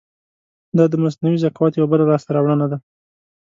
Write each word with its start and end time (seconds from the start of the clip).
دا 0.77 0.85
د 0.91 0.93
مصنوعي 1.03 1.37
ذکاوت 1.45 1.73
یو 1.75 1.85
بله 1.91 2.03
لاسته 2.11 2.29
راوړنه 2.35 2.65
ده. 2.71 2.77